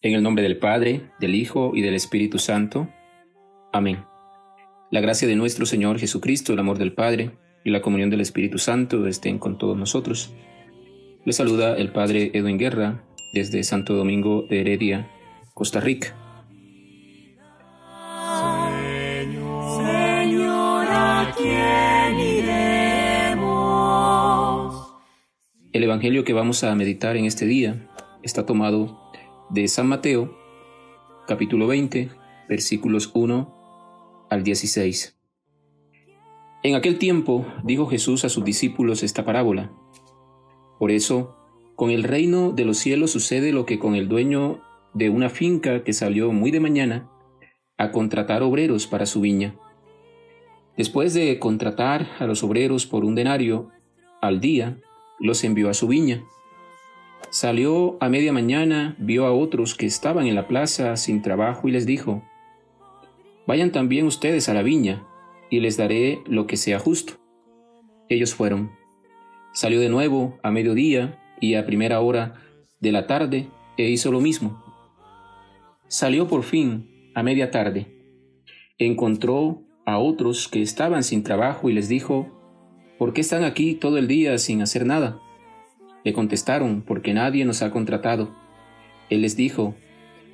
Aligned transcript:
En 0.00 0.14
el 0.14 0.22
nombre 0.22 0.42
del 0.44 0.58
Padre, 0.58 1.10
del 1.18 1.34
Hijo 1.34 1.72
y 1.74 1.82
del 1.82 1.94
Espíritu 1.94 2.38
Santo. 2.38 2.88
Amén. 3.72 4.04
La 4.90 5.00
gracia 5.00 5.28
de 5.28 5.36
nuestro 5.36 5.66
Señor 5.66 5.98
Jesucristo, 5.98 6.52
el 6.52 6.60
amor 6.60 6.78
del 6.78 6.94
Padre 6.94 7.32
y 7.64 7.70
la 7.70 7.82
comunión 7.82 8.08
del 8.08 8.20
Espíritu 8.20 8.58
Santo 8.58 9.06
estén 9.06 9.38
con 9.38 9.58
todos 9.58 9.76
nosotros. 9.76 10.32
Les 11.24 11.36
saluda 11.36 11.76
el 11.76 11.90
Padre 11.92 12.30
Edwin 12.32 12.58
Guerra 12.58 13.04
desde 13.34 13.62
Santo 13.64 13.94
Domingo 13.94 14.46
de 14.48 14.60
Heredia, 14.60 15.10
Costa 15.52 15.80
Rica. 15.80 16.16
Señor, 19.20 19.84
Señor, 19.84 20.86
¿a? 20.88 21.97
El 25.78 25.84
Evangelio 25.84 26.24
que 26.24 26.32
vamos 26.32 26.64
a 26.64 26.74
meditar 26.74 27.16
en 27.16 27.24
este 27.24 27.46
día 27.46 27.88
está 28.24 28.44
tomado 28.44 29.00
de 29.48 29.68
San 29.68 29.86
Mateo, 29.86 30.36
capítulo 31.28 31.68
20, 31.68 32.10
versículos 32.48 33.12
1 33.14 34.26
al 34.28 34.42
16. 34.42 35.16
En 36.64 36.74
aquel 36.74 36.98
tiempo 36.98 37.46
dijo 37.62 37.86
Jesús 37.86 38.24
a 38.24 38.28
sus 38.28 38.44
discípulos 38.44 39.04
esta 39.04 39.24
parábola. 39.24 39.70
Por 40.80 40.90
eso, 40.90 41.36
con 41.76 41.90
el 41.90 42.02
reino 42.02 42.50
de 42.50 42.64
los 42.64 42.78
cielos 42.78 43.12
sucede 43.12 43.52
lo 43.52 43.64
que 43.64 43.78
con 43.78 43.94
el 43.94 44.08
dueño 44.08 44.60
de 44.94 45.10
una 45.10 45.28
finca 45.28 45.84
que 45.84 45.92
salió 45.92 46.32
muy 46.32 46.50
de 46.50 46.58
mañana 46.58 47.08
a 47.76 47.92
contratar 47.92 48.42
obreros 48.42 48.88
para 48.88 49.06
su 49.06 49.20
viña. 49.20 49.54
Después 50.76 51.14
de 51.14 51.38
contratar 51.38 52.08
a 52.18 52.26
los 52.26 52.42
obreros 52.42 52.84
por 52.84 53.04
un 53.04 53.14
denario 53.14 53.70
al 54.20 54.40
día, 54.40 54.80
los 55.18 55.44
envió 55.44 55.68
a 55.70 55.74
su 55.74 55.88
viña. 55.88 56.24
Salió 57.30 57.98
a 58.00 58.08
media 58.08 58.32
mañana, 58.32 58.96
vio 58.98 59.26
a 59.26 59.32
otros 59.32 59.74
que 59.74 59.86
estaban 59.86 60.26
en 60.26 60.34
la 60.34 60.48
plaza 60.48 60.96
sin 60.96 61.22
trabajo 61.22 61.68
y 61.68 61.72
les 61.72 61.84
dijo, 61.84 62.22
Vayan 63.46 63.72
también 63.72 64.06
ustedes 64.06 64.48
a 64.48 64.54
la 64.54 64.62
viña, 64.62 65.06
y 65.50 65.60
les 65.60 65.76
daré 65.76 66.22
lo 66.26 66.46
que 66.46 66.56
sea 66.56 66.78
justo. 66.78 67.14
Ellos 68.08 68.34
fueron. 68.34 68.72
Salió 69.52 69.80
de 69.80 69.88
nuevo 69.88 70.38
a 70.42 70.50
mediodía 70.50 71.18
y 71.40 71.54
a 71.54 71.66
primera 71.66 72.00
hora 72.00 72.34
de 72.80 72.92
la 72.92 73.06
tarde 73.06 73.48
e 73.76 73.88
hizo 73.88 74.12
lo 74.12 74.20
mismo. 74.20 74.62
Salió 75.88 76.28
por 76.28 76.42
fin 76.42 77.10
a 77.14 77.22
media 77.22 77.50
tarde. 77.50 77.86
Encontró 78.78 79.62
a 79.86 79.98
otros 79.98 80.48
que 80.48 80.62
estaban 80.62 81.02
sin 81.02 81.22
trabajo 81.22 81.70
y 81.70 81.72
les 81.72 81.88
dijo, 81.88 82.37
¿por 82.98 83.12
qué 83.12 83.20
están 83.20 83.44
aquí 83.44 83.74
todo 83.74 83.96
el 83.98 84.08
día 84.08 84.36
sin 84.38 84.60
hacer 84.60 84.84
nada? 84.84 85.20
Le 86.04 86.12
contestaron, 86.12 86.82
porque 86.82 87.14
nadie 87.14 87.44
nos 87.44 87.62
ha 87.62 87.70
contratado. 87.70 88.34
Él 89.10 89.22
les 89.22 89.36
dijo, 89.36 89.74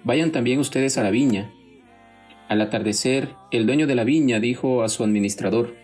vayan 0.02 0.32
también 0.32 0.58
ustedes 0.58 0.98
a 0.98 1.02
la 1.02 1.10
viña. 1.10 1.52
Al 2.48 2.60
atardecer, 2.60 3.30
el 3.50 3.66
dueño 3.66 3.86
de 3.86 3.94
la 3.94 4.04
viña 4.04 4.40
dijo 4.40 4.82
a 4.82 4.88
su 4.88 5.04
administrador, 5.04 5.74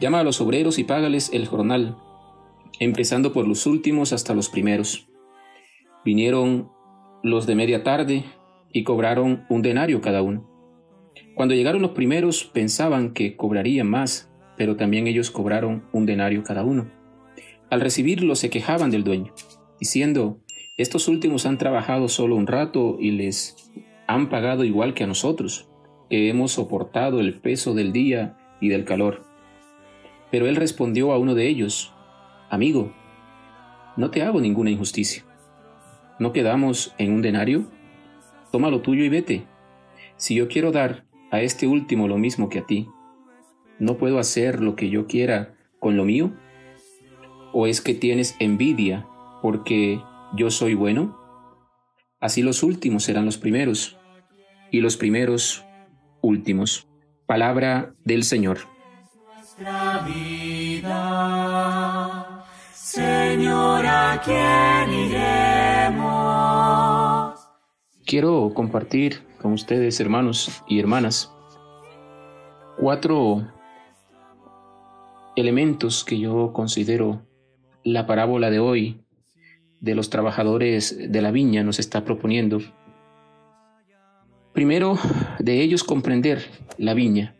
llama 0.00 0.20
a 0.20 0.24
los 0.24 0.40
obreros 0.40 0.78
y 0.78 0.84
págales 0.84 1.30
el 1.32 1.46
jornal, 1.46 1.96
empezando 2.80 3.32
por 3.32 3.46
los 3.46 3.66
últimos 3.66 4.12
hasta 4.12 4.34
los 4.34 4.48
primeros. 4.48 5.08
Vinieron 6.04 6.70
los 7.22 7.46
de 7.46 7.54
media 7.54 7.82
tarde 7.82 8.24
y 8.72 8.84
cobraron 8.84 9.44
un 9.48 9.62
denario 9.62 10.00
cada 10.00 10.22
uno. 10.22 10.50
Cuando 11.34 11.54
llegaron 11.54 11.82
los 11.82 11.92
primeros 11.92 12.44
pensaban 12.44 13.12
que 13.12 13.36
cobrarían 13.36 13.88
más, 13.88 14.30
pero 14.56 14.76
también 14.76 15.06
ellos 15.06 15.30
cobraron 15.30 15.84
un 15.92 16.06
denario 16.06 16.42
cada 16.44 16.64
uno. 16.64 16.90
Al 17.70 17.80
recibirlo 17.80 18.36
se 18.36 18.50
quejaban 18.50 18.90
del 18.90 19.04
dueño, 19.04 19.32
diciendo, 19.80 20.38
estos 20.76 21.08
últimos 21.08 21.46
han 21.46 21.58
trabajado 21.58 22.08
solo 22.08 22.36
un 22.36 22.46
rato 22.46 22.96
y 23.00 23.12
les 23.12 23.70
han 24.06 24.28
pagado 24.28 24.64
igual 24.64 24.94
que 24.94 25.04
a 25.04 25.06
nosotros, 25.06 25.68
que 26.10 26.28
hemos 26.28 26.52
soportado 26.52 27.20
el 27.20 27.40
peso 27.40 27.74
del 27.74 27.92
día 27.92 28.36
y 28.60 28.68
del 28.68 28.84
calor. 28.84 29.22
Pero 30.30 30.46
él 30.46 30.56
respondió 30.56 31.12
a 31.12 31.18
uno 31.18 31.34
de 31.34 31.48
ellos, 31.48 31.92
Amigo, 32.50 32.92
no 33.96 34.10
te 34.10 34.22
hago 34.22 34.40
ninguna 34.40 34.70
injusticia. 34.70 35.24
¿No 36.18 36.32
quedamos 36.32 36.94
en 36.98 37.12
un 37.12 37.22
denario? 37.22 37.70
Toma 38.52 38.70
lo 38.70 38.80
tuyo 38.80 39.04
y 39.04 39.08
vete. 39.08 39.46
Si 40.16 40.34
yo 40.34 40.48
quiero 40.48 40.70
dar 40.70 41.04
a 41.30 41.40
este 41.40 41.66
último 41.66 42.06
lo 42.06 42.18
mismo 42.18 42.48
que 42.48 42.60
a 42.60 42.66
ti, 42.66 42.88
¿no 43.78 43.96
puedo 43.96 44.18
hacer 44.18 44.60
lo 44.60 44.76
que 44.76 44.90
yo 44.90 45.06
quiera 45.06 45.54
con 45.80 45.96
lo 45.96 46.04
mío? 46.04 46.32
¿O 47.52 47.66
es 47.66 47.80
que 47.80 47.94
tienes 47.94 48.36
envidia 48.40 49.06
porque 49.42 50.00
yo 50.36 50.50
soy 50.50 50.74
bueno? 50.74 51.18
Así 52.20 52.42
los 52.42 52.62
últimos 52.62 53.04
serán 53.04 53.26
los 53.26 53.36
primeros, 53.36 53.98
y 54.74 54.80
los 54.80 54.96
primeros 54.96 55.64
últimos. 56.20 56.88
Palabra 57.26 57.94
del 58.04 58.24
Señor. 58.24 58.58
Quiero 68.04 68.52
compartir 68.52 69.22
con 69.40 69.52
ustedes, 69.52 70.00
hermanos 70.00 70.62
y 70.66 70.80
hermanas, 70.80 71.32
cuatro 72.76 73.46
elementos 75.36 76.04
que 76.04 76.18
yo 76.18 76.52
considero 76.52 77.22
la 77.82 78.06
parábola 78.06 78.50
de 78.50 78.58
hoy 78.58 79.00
de 79.80 79.94
los 79.94 80.08
trabajadores 80.08 80.96
de 81.10 81.22
la 81.22 81.30
viña 81.30 81.62
nos 81.62 81.78
está 81.78 82.04
proponiendo. 82.04 82.60
Primero, 84.52 84.98
de 85.38 85.60
ellos 85.60 85.84
comprender 85.84 86.42
la 86.78 86.94
viña. 86.94 87.34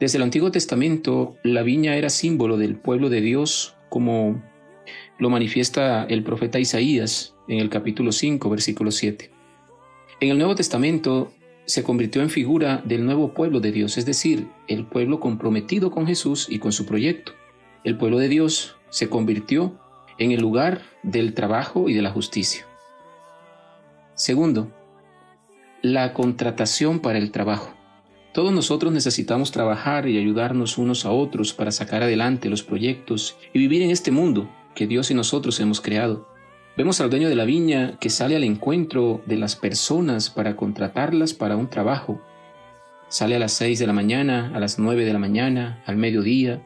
Desde 0.00 0.16
el 0.16 0.22
Antiguo 0.22 0.50
Testamento, 0.50 1.36
la 1.44 1.62
viña 1.62 1.96
era 1.96 2.08
símbolo 2.08 2.56
del 2.56 2.76
pueblo 2.76 3.10
de 3.10 3.20
Dios, 3.20 3.76
como 3.90 4.42
lo 5.18 5.28
manifiesta 5.28 6.04
el 6.04 6.22
profeta 6.22 6.58
Isaías 6.58 7.34
en 7.46 7.58
el 7.58 7.68
capítulo 7.68 8.10
5, 8.10 8.48
versículo 8.48 8.90
7. 8.90 9.30
En 10.20 10.30
el 10.30 10.38
Nuevo 10.38 10.54
Testamento 10.54 11.32
se 11.66 11.82
convirtió 11.82 12.22
en 12.22 12.30
figura 12.30 12.82
del 12.84 13.04
nuevo 13.04 13.34
pueblo 13.34 13.60
de 13.60 13.72
Dios, 13.72 13.98
es 13.98 14.06
decir, 14.06 14.48
el 14.68 14.84
pueblo 14.84 15.20
comprometido 15.20 15.90
con 15.90 16.06
Jesús 16.06 16.46
y 16.50 16.58
con 16.58 16.72
su 16.72 16.86
proyecto. 16.86 17.32
El 17.84 17.96
pueblo 17.96 18.18
de 18.18 18.28
Dios 18.28 18.76
se 18.90 19.08
convirtió 19.08 19.78
en 20.18 20.32
el 20.32 20.40
lugar 20.40 20.82
del 21.02 21.34
trabajo 21.34 21.88
y 21.88 21.94
de 21.94 22.02
la 22.02 22.10
justicia. 22.10 22.66
Segundo, 24.14 24.70
la 25.82 26.12
contratación 26.12 27.00
para 27.00 27.18
el 27.18 27.30
trabajo. 27.30 27.74
Todos 28.32 28.52
nosotros 28.52 28.92
necesitamos 28.92 29.52
trabajar 29.52 30.08
y 30.08 30.18
ayudarnos 30.18 30.78
unos 30.78 31.04
a 31.04 31.10
otros 31.10 31.52
para 31.52 31.72
sacar 31.72 32.02
adelante 32.02 32.48
los 32.48 32.62
proyectos 32.62 33.36
y 33.52 33.58
vivir 33.58 33.82
en 33.82 33.90
este 33.90 34.10
mundo 34.10 34.48
que 34.74 34.86
Dios 34.86 35.10
y 35.10 35.14
nosotros 35.14 35.60
hemos 35.60 35.80
creado. 35.80 36.31
Vemos 36.74 37.02
al 37.02 37.10
dueño 37.10 37.28
de 37.28 37.34
la 37.34 37.44
viña 37.44 37.98
que 38.00 38.08
sale 38.08 38.34
al 38.34 38.44
encuentro 38.44 39.20
de 39.26 39.36
las 39.36 39.56
personas 39.56 40.30
para 40.30 40.56
contratarlas 40.56 41.34
para 41.34 41.54
un 41.54 41.68
trabajo. 41.68 42.18
Sale 43.08 43.36
a 43.36 43.38
las 43.38 43.52
6 43.52 43.78
de 43.78 43.86
la 43.86 43.92
mañana, 43.92 44.50
a 44.54 44.58
las 44.58 44.78
9 44.78 45.04
de 45.04 45.12
la 45.12 45.18
mañana, 45.18 45.82
al 45.84 45.96
mediodía, 45.96 46.62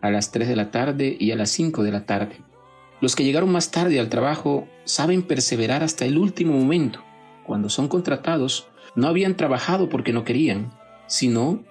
a 0.00 0.10
las 0.10 0.32
3 0.32 0.48
de 0.48 0.56
la 0.56 0.72
tarde 0.72 1.16
y 1.20 1.30
a 1.30 1.36
las 1.36 1.50
5 1.50 1.84
de 1.84 1.92
la 1.92 2.04
tarde. 2.04 2.40
Los 3.00 3.14
que 3.14 3.22
llegaron 3.22 3.52
más 3.52 3.70
tarde 3.70 4.00
al 4.00 4.08
trabajo 4.08 4.66
saben 4.82 5.22
perseverar 5.22 5.84
hasta 5.84 6.04
el 6.04 6.18
último 6.18 6.54
momento. 6.54 7.04
Cuando 7.44 7.68
son 7.68 7.86
contratados, 7.86 8.66
no 8.96 9.06
habían 9.06 9.36
trabajado 9.36 9.88
porque 9.88 10.12
no 10.12 10.24
querían, 10.24 10.72
sino 11.06 11.62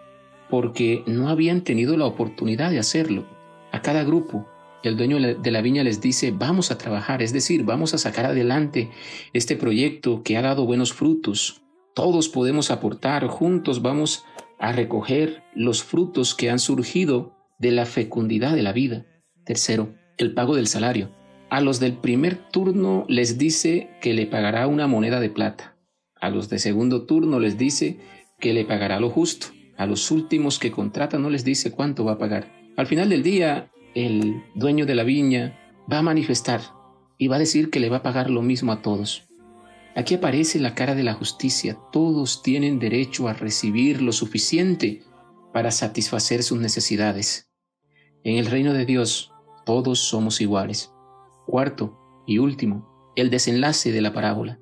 porque 0.50 1.04
no 1.06 1.28
habían 1.28 1.62
tenido 1.62 1.98
la 1.98 2.06
oportunidad 2.06 2.72
de 2.72 2.80
hacerlo. 2.80 3.26
A 3.74 3.82
cada 3.82 4.06
grupo, 4.06 4.48
el 4.84 4.98
dueño 4.98 5.18
de 5.20 5.52
la 5.52 5.62
viña 5.62 5.84
les 5.84 6.02
dice, 6.02 6.32
vamos 6.32 6.72
a 6.72 6.78
trabajar, 6.78 7.22
es 7.22 7.34
decir, 7.34 7.64
vamos 7.64 7.94
a 7.94 7.98
sacar 7.98 8.26
adelante 8.26 8.90
este 9.34 9.56
proyecto 9.56 10.24
que 10.24 10.38
ha 10.38 10.42
dado 10.42 10.66
buenos 10.66 10.94
frutos. 10.94 11.62
Todos 11.96 12.30
podemos 12.30 12.72
aportar, 12.72 13.28
juntos 13.28 13.82
vamos 13.82 14.26
a 14.60 14.72
recoger 14.72 15.44
los 15.56 15.84
frutos 15.84 16.36
que 16.36 16.50
han 16.50 16.60
surgido 16.60 17.36
de 17.60 17.72
la 17.72 17.86
fecundidad 17.86 18.56
de 18.56 18.64
la 18.64 18.74
vida. 18.74 19.06
Tercero, 19.46 19.94
el 20.18 20.34
pago 20.34 20.56
del 20.56 20.68
salario. 20.68 21.12
A 21.50 21.62
los 21.62 21.80
del 21.80 21.94
primer 21.94 22.50
turno 22.50 23.06
les 23.08 23.38
dice 23.38 23.90
que 24.02 24.14
le 24.14 24.26
pagará 24.26 24.68
una 24.68 24.88
moneda 24.88 25.20
de 25.20 25.30
plata. 25.30 25.78
A 26.20 26.30
los 26.30 26.50
de 26.50 26.60
segundo 26.60 27.06
turno 27.06 27.40
les 27.40 27.58
dice 27.58 28.00
que 28.40 28.54
le 28.54 28.66
pagará 28.66 29.00
lo 29.00 29.10
justo. 29.10 29.48
A 29.78 29.86
los 29.86 30.10
últimos 30.12 30.60
que 30.60 30.72
contrata 30.72 31.20
no 31.20 31.30
les 31.30 31.44
dice 31.46 31.72
cuánto 31.72 32.06
va 32.06 32.14
a 32.14 32.18
pagar. 32.18 32.52
Al 32.76 32.88
final 32.88 33.10
del 33.10 33.22
día, 33.22 33.70
el 33.96 34.44
dueño 34.56 34.86
de 34.86 34.96
la 34.96 35.04
viña 35.04 35.60
va 35.92 36.00
a 36.00 36.04
manifestar 36.04 36.62
y 37.18 37.28
va 37.28 37.38
a 37.38 37.40
decir 37.40 37.70
que 37.70 37.80
le 37.80 37.90
va 37.90 37.98
a 37.98 38.04
pagar 38.04 38.30
lo 38.30 38.42
mismo 38.42 38.72
a 38.72 38.82
todos. 38.82 39.28
Aquí 39.96 40.16
aparece 40.16 40.60
la 40.60 40.74
cara 40.74 40.96
de 40.96 41.04
la 41.04 41.14
justicia. 41.14 41.78
Todos 41.92 42.42
tienen 42.42 42.80
derecho 42.80 43.28
a 43.28 43.34
recibir 43.34 44.02
lo 44.02 44.12
suficiente 44.12 45.04
para 45.54 45.70
satisfacer 45.70 46.42
sus 46.42 46.60
necesidades. 46.60 47.52
En 48.24 48.38
el 48.38 48.48
reino 48.48 48.74
de 48.74 48.86
Dios, 48.86 49.32
todos 49.66 50.00
somos 50.00 50.42
iguales. 50.42 50.92
Cuarto 51.46 52.00
y 52.26 52.40
último, 52.40 53.14
el 53.16 53.30
desenlace 53.30 53.92
de 53.92 54.02
la 54.02 54.14
parábola. 54.14 54.60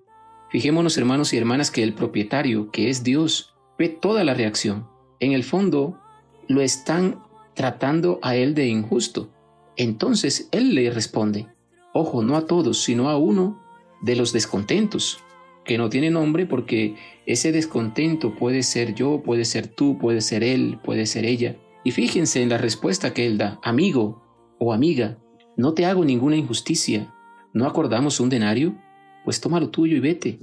Fijémonos, 0.50 0.98
hermanos 0.98 1.31
y 1.33 1.38
hermanas, 1.38 1.72
que 1.72 1.81
el 1.81 1.94
propietario, 1.94 2.72
que 2.72 2.89
es 2.89 3.04
Dios, 3.04 3.56
ve 3.80 3.88
toda 3.88 4.25
la 4.25 4.33
reacción. 4.33 4.89
En 5.22 5.31
el 5.31 5.45
fondo, 5.45 6.01
lo 6.50 6.62
están 6.62 7.24
tratando 7.61 8.17
a 8.23 8.35
él 8.35 8.55
de 8.55 8.65
injusto. 8.65 9.29
Entonces 9.77 10.49
él 10.51 10.73
le 10.73 10.89
responde, 10.89 11.45
ojo, 11.93 12.23
no 12.23 12.35
a 12.35 12.47
todos, 12.47 12.81
sino 12.81 13.07
a 13.07 13.19
uno 13.19 13.61
de 14.01 14.15
los 14.15 14.33
descontentos, 14.33 15.19
que 15.63 15.77
no 15.77 15.87
tiene 15.87 16.09
nombre 16.09 16.47
porque 16.47 16.95
ese 17.27 17.51
descontento 17.51 18.33
puede 18.33 18.63
ser 18.63 18.95
yo, 18.95 19.21
puede 19.21 19.45
ser 19.45 19.67
tú, 19.67 19.99
puede 19.99 20.21
ser 20.21 20.43
él, 20.43 20.79
puede 20.83 21.05
ser 21.05 21.23
ella. 21.23 21.55
Y 21.83 21.91
fíjense 21.91 22.41
en 22.41 22.49
la 22.49 22.57
respuesta 22.57 23.13
que 23.13 23.27
él 23.27 23.37
da, 23.37 23.59
amigo 23.61 24.23
o 24.57 24.73
amiga, 24.73 25.19
no 25.55 25.75
te 25.75 25.85
hago 25.85 26.03
ninguna 26.03 26.37
injusticia. 26.37 27.13
¿No 27.53 27.67
acordamos 27.67 28.19
un 28.19 28.29
denario? 28.29 28.75
Pues 29.23 29.39
toma 29.39 29.59
lo 29.59 29.69
tuyo 29.69 29.95
y 29.97 29.99
vete. 29.99 30.39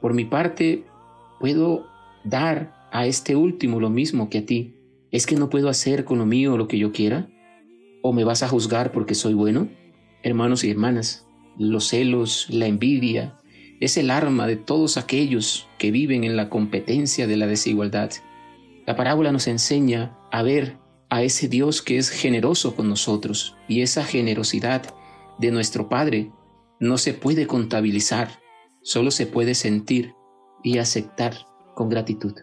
Por 0.00 0.14
mi 0.14 0.24
parte, 0.24 0.86
puedo 1.38 1.86
dar 2.24 2.88
a 2.92 3.04
este 3.04 3.36
último 3.36 3.78
lo 3.78 3.90
mismo 3.90 4.30
que 4.30 4.38
a 4.38 4.46
ti. 4.46 4.75
¿Es 5.16 5.24
que 5.24 5.36
no 5.36 5.48
puedo 5.48 5.70
hacer 5.70 6.04
con 6.04 6.18
lo 6.18 6.26
mío 6.26 6.58
lo 6.58 6.68
que 6.68 6.76
yo 6.76 6.92
quiera? 6.92 7.30
¿O 8.02 8.12
me 8.12 8.24
vas 8.24 8.42
a 8.42 8.48
juzgar 8.48 8.92
porque 8.92 9.14
soy 9.14 9.32
bueno? 9.32 9.70
Hermanos 10.22 10.62
y 10.62 10.70
hermanas, 10.70 11.26
los 11.56 11.88
celos, 11.88 12.48
la 12.50 12.66
envidia, 12.66 13.38
es 13.80 13.96
el 13.96 14.10
arma 14.10 14.46
de 14.46 14.56
todos 14.56 14.98
aquellos 14.98 15.68
que 15.78 15.90
viven 15.90 16.22
en 16.22 16.36
la 16.36 16.50
competencia 16.50 17.26
de 17.26 17.38
la 17.38 17.46
desigualdad. 17.46 18.10
La 18.86 18.94
parábola 18.94 19.32
nos 19.32 19.46
enseña 19.46 20.18
a 20.30 20.42
ver 20.42 20.76
a 21.08 21.22
ese 21.22 21.48
Dios 21.48 21.80
que 21.80 21.96
es 21.96 22.10
generoso 22.10 22.76
con 22.76 22.90
nosotros 22.90 23.56
y 23.68 23.80
esa 23.80 24.04
generosidad 24.04 24.82
de 25.38 25.50
nuestro 25.50 25.88
Padre 25.88 26.30
no 26.78 26.98
se 26.98 27.14
puede 27.14 27.46
contabilizar, 27.46 28.42
solo 28.82 29.10
se 29.10 29.26
puede 29.26 29.54
sentir 29.54 30.12
y 30.62 30.76
aceptar 30.76 31.46
con 31.74 31.88
gratitud. 31.88 32.34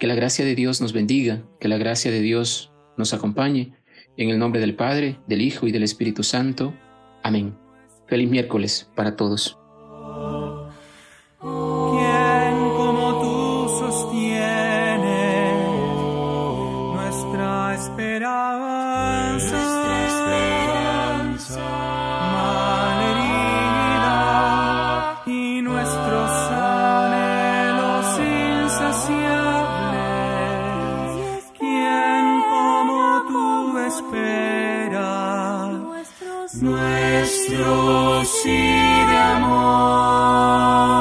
Que 0.00 0.06
la 0.06 0.14
gracia 0.14 0.46
de 0.46 0.54
Dios 0.54 0.80
nos 0.80 0.94
bendiga, 0.94 1.42
que 1.60 1.68
la 1.68 1.76
gracia 1.76 2.10
de 2.10 2.22
Dios 2.22 2.72
nos 2.96 3.12
acompañe. 3.12 3.74
En 4.16 4.30
el 4.30 4.38
nombre 4.38 4.58
del 4.58 4.74
Padre, 4.74 5.18
del 5.26 5.42
Hijo 5.42 5.66
y 5.66 5.72
del 5.72 5.82
Espíritu 5.82 6.22
Santo. 6.22 6.74
Amén. 7.22 7.54
Feliz 8.08 8.30
miércoles 8.30 8.90
para 8.96 9.14
todos. 9.14 9.60
nuestros 36.62 38.46
y 38.46 38.50
de 38.50 39.18
amor. 39.18 40.99